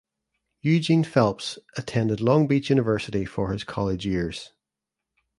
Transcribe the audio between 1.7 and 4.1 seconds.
attended Long Beach University for his college